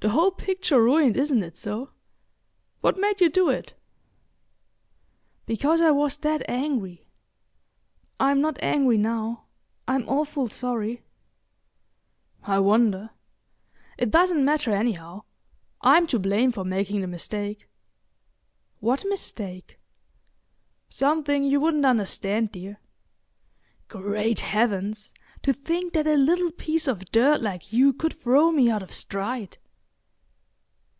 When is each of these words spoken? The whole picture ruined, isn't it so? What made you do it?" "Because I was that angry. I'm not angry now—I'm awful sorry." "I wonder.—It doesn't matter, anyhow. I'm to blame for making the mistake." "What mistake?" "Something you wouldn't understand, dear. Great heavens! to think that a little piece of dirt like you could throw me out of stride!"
The 0.00 0.10
whole 0.10 0.32
picture 0.32 0.82
ruined, 0.82 1.16
isn't 1.16 1.42
it 1.42 1.56
so? 1.56 1.88
What 2.82 2.98
made 2.98 3.22
you 3.22 3.30
do 3.30 3.48
it?" 3.48 3.72
"Because 5.46 5.80
I 5.80 5.92
was 5.92 6.18
that 6.18 6.42
angry. 6.46 7.06
I'm 8.20 8.42
not 8.42 8.58
angry 8.60 8.98
now—I'm 8.98 10.06
awful 10.06 10.46
sorry." 10.48 11.04
"I 12.42 12.58
wonder.—It 12.58 14.10
doesn't 14.10 14.44
matter, 14.44 14.74
anyhow. 14.74 15.22
I'm 15.80 16.06
to 16.08 16.18
blame 16.18 16.52
for 16.52 16.66
making 16.66 17.00
the 17.00 17.06
mistake." 17.06 17.66
"What 18.80 19.06
mistake?" 19.06 19.78
"Something 20.90 21.44
you 21.44 21.60
wouldn't 21.60 21.86
understand, 21.86 22.52
dear. 22.52 22.78
Great 23.88 24.40
heavens! 24.40 25.14
to 25.42 25.54
think 25.54 25.94
that 25.94 26.06
a 26.06 26.18
little 26.18 26.50
piece 26.52 26.86
of 26.86 27.06
dirt 27.10 27.40
like 27.40 27.72
you 27.72 27.94
could 27.94 28.20
throw 28.20 28.50
me 28.52 28.68
out 28.70 28.82
of 28.82 28.92
stride!" 28.92 29.56